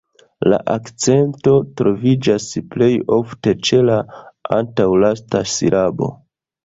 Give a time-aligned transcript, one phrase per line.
[0.51, 1.51] La akcento
[1.81, 3.99] troviĝas plej ofte ĉe la
[4.59, 6.11] antaŭlasta silabo.